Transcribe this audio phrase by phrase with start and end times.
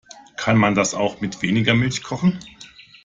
[0.35, 2.39] Kann man das auch mit weniger Milch kochen?